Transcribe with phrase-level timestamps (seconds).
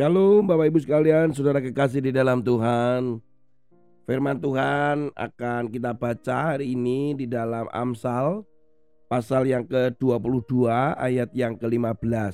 [0.00, 3.20] Shalom Bapak Ibu sekalian, saudara kekasih di dalam Tuhan.
[4.08, 8.48] Firman Tuhan akan kita baca hari ini di dalam Amsal
[9.12, 12.32] pasal yang ke-22 ayat yang ke-15.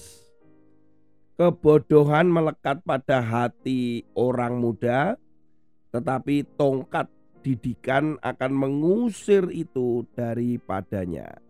[1.35, 5.19] Kebodohan melekat pada hati orang muda,
[5.91, 7.11] tetapi tongkat
[7.43, 11.43] didikan akan mengusir itu daripadanya.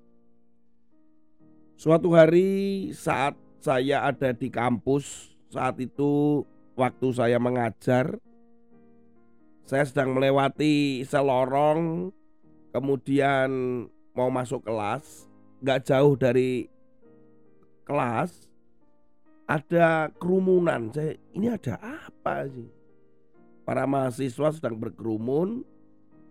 [1.77, 6.42] Suatu hari saat saya ada di kampus saat itu
[6.74, 8.18] waktu saya mengajar
[9.66, 12.10] saya sedang melewati selorong
[12.70, 13.51] kemudian
[14.14, 15.27] mau masuk kelas
[15.62, 16.68] nggak jauh dari
[17.87, 18.46] kelas
[19.46, 20.90] ada kerumunan.
[20.90, 22.66] Saya ini ada apa sih?
[23.62, 25.62] Para mahasiswa sedang berkerumun.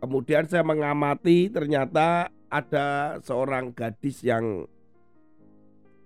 [0.03, 4.67] Kemudian saya mengamati ternyata ada seorang gadis yang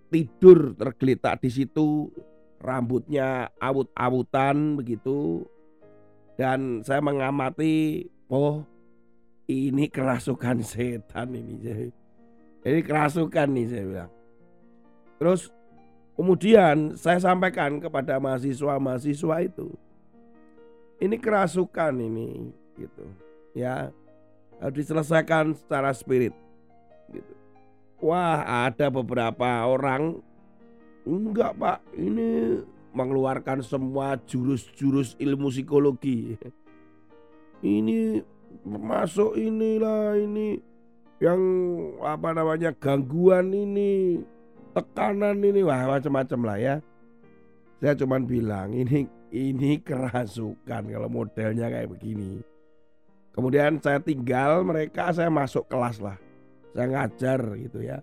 [0.08, 2.08] tidur tergeletak di situ
[2.60, 5.48] rambutnya awut-awutan begitu.
[6.40, 8.64] Dan saya mengamati oh
[9.50, 11.92] ini kerasukan setan ini
[12.64, 14.12] ini kerasukan nih saya bilang.
[15.20, 15.42] Terus
[16.16, 19.72] kemudian saya sampaikan kepada mahasiswa-mahasiswa itu
[21.00, 23.08] ini kerasukan ini gitu
[23.56, 23.92] ya
[24.60, 26.36] harus diselesaikan secara spirit
[27.12, 27.34] gitu.
[28.04, 30.20] Wah ada beberapa orang
[31.10, 32.62] Enggak pak, ini
[32.94, 36.38] mengeluarkan semua jurus-jurus ilmu psikologi.
[37.66, 38.22] Ini
[38.62, 40.62] masuk inilah ini
[41.18, 41.42] yang
[42.06, 44.22] apa namanya gangguan ini,
[44.78, 46.76] tekanan ini, wah macam-macam lah ya.
[47.82, 52.38] Saya cuma bilang ini ini kerasukan kalau modelnya kayak begini.
[53.34, 56.22] Kemudian saya tinggal mereka saya masuk kelas lah.
[56.78, 57.98] Saya ngajar gitu ya.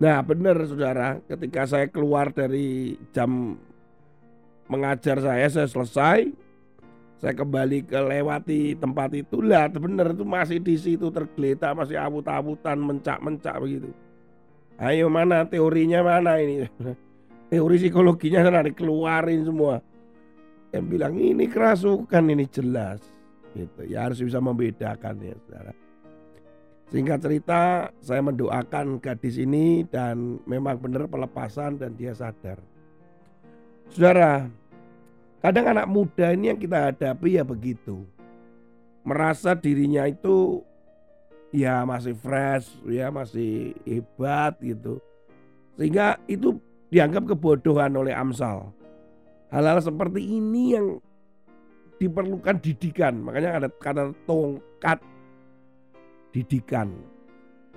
[0.00, 1.20] Nah benar saudara.
[1.28, 3.60] Ketika saya keluar dari jam
[4.66, 6.32] mengajar saya saya selesai.
[7.20, 9.44] Saya kembali ke lewati tempat itu.
[9.44, 13.92] Lah benar itu masih di situ tergeletak masih awut-awutan mencak-mencak begitu.
[14.80, 16.64] Ayo mana teorinya mana ini?
[17.52, 19.84] Teori psikologinya sana dikeluarin semua.
[20.72, 23.04] Yang bilang ini kerasukan ini jelas.
[23.52, 23.92] Gitu.
[23.92, 25.89] Ya harus bisa membedakan ya saudara
[26.90, 32.58] Singkat cerita, saya mendoakan gadis ini dan memang benar pelepasan dan dia sadar.
[33.94, 34.50] Saudara,
[35.38, 38.02] kadang anak muda ini yang kita hadapi ya begitu.
[39.06, 40.66] Merasa dirinya itu
[41.54, 44.98] ya masih fresh, ya masih hebat gitu.
[45.78, 46.58] Sehingga itu
[46.90, 48.74] dianggap kebodohan oleh Amsal.
[49.54, 50.98] Hal-hal seperti ini yang
[52.02, 53.22] diperlukan didikan.
[53.22, 54.98] Makanya ada kata tongkat
[56.30, 56.90] didikan.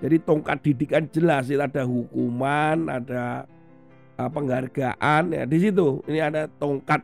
[0.01, 3.47] Jadi tongkat didikan jelas itu ada hukuman, ada
[4.19, 6.01] uh, penghargaan ya di situ.
[6.09, 7.01] Ini ada tongkat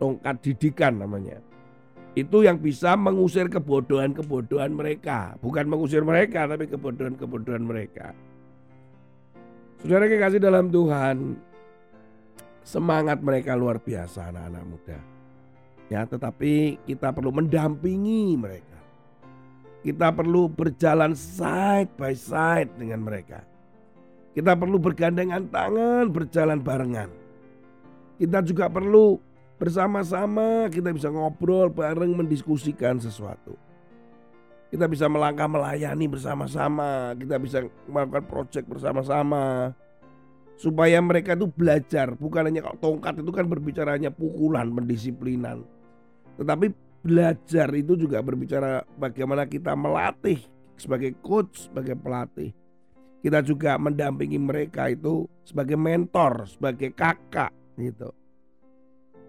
[0.00, 1.38] tongkat didikan namanya.
[2.18, 8.10] Itu yang bisa mengusir kebodohan-kebodohan mereka, bukan mengusir mereka tapi kebodohan-kebodohan mereka.
[9.80, 11.38] Saudara kasih dalam Tuhan,
[12.66, 14.98] semangat mereka luar biasa anak-anak muda.
[15.86, 18.79] Ya, tetapi kita perlu mendampingi mereka
[19.80, 23.40] kita perlu berjalan side by side dengan mereka.
[24.36, 27.10] Kita perlu bergandengan tangan, berjalan barengan.
[28.20, 29.18] Kita juga perlu
[29.60, 33.56] bersama-sama kita bisa ngobrol bareng mendiskusikan sesuatu.
[34.72, 39.74] Kita bisa melangkah melayani bersama-sama, kita bisa melakukan proyek bersama-sama.
[40.60, 45.64] Supaya mereka itu belajar, bukan hanya kalau tongkat itu kan berbicaranya pukulan, pendisiplinan.
[46.36, 50.40] Tetapi belajar itu juga berbicara bagaimana kita melatih
[50.76, 52.52] sebagai coach, sebagai pelatih.
[53.20, 58.12] Kita juga mendampingi mereka itu sebagai mentor, sebagai kakak gitu.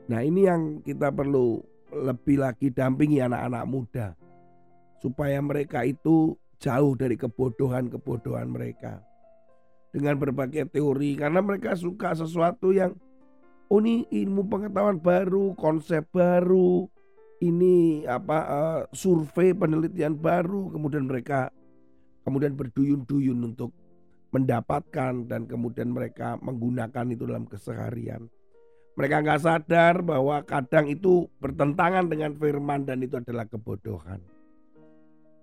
[0.08, 1.60] Nah ini yang kita perlu
[1.92, 4.08] lebih lagi dampingi anak-anak muda.
[5.04, 9.04] Supaya mereka itu jauh dari kebodohan-kebodohan mereka.
[9.92, 12.96] Dengan berbagai teori karena mereka suka sesuatu yang
[13.68, 16.88] oh ini ilmu pengetahuan baru, konsep baru,
[17.42, 21.50] ini apa uh, survei penelitian baru kemudian mereka
[22.22, 23.74] kemudian berduyun-duyun untuk
[24.32, 28.32] mendapatkan dan kemudian mereka menggunakan itu dalam keseharian.
[28.96, 34.20] Mereka nggak sadar bahwa kadang itu bertentangan dengan firman dan itu adalah kebodohan.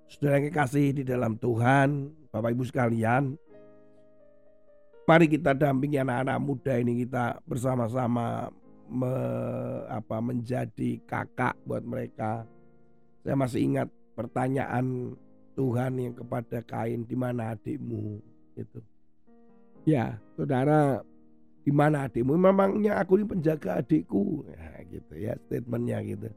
[0.08, 3.36] Saudara yang kasih di dalam Tuhan, Bapak Ibu sekalian,
[5.04, 8.48] mari kita dampingi anak-anak muda ini kita bersama-sama
[8.88, 9.14] me,
[9.88, 12.44] apa menjadi kakak buat mereka.
[13.22, 15.14] Saya masih ingat pertanyaan
[15.58, 18.18] Tuhan yang kepada Kain di mana adikmu
[18.58, 18.78] itu.
[19.86, 21.02] Ya, saudara,
[21.62, 22.34] di mana adikmu?
[22.38, 24.46] Memangnya aku ini penjaga adikku.
[24.48, 26.28] Nah, gitu ya statementnya gitu.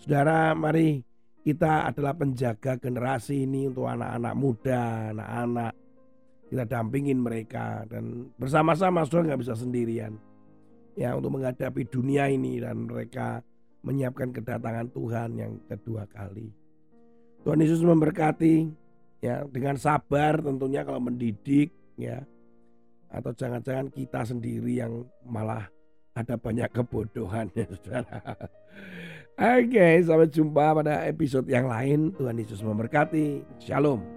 [0.00, 1.02] Saudara, mari
[1.46, 4.82] kita adalah penjaga generasi ini untuk anak-anak muda,
[5.14, 5.72] anak-anak.
[6.46, 10.14] Kita dampingin mereka dan bersama-sama saudara nggak bisa sendirian.
[10.96, 13.44] Ya untuk menghadapi dunia ini dan mereka
[13.84, 16.50] menyiapkan kedatangan Tuhan yang kedua kali.
[17.44, 18.66] Tuhan Yesus memberkati
[19.22, 22.24] ya dengan sabar tentunya kalau mendidik ya
[23.12, 25.70] atau jangan-jangan kita sendiri yang malah
[26.16, 28.18] ada banyak kebodohan ya saudara.
[29.36, 32.08] Oke, sampai jumpa pada episode yang lain.
[32.16, 33.44] Tuhan Yesus memberkati.
[33.60, 34.15] Shalom.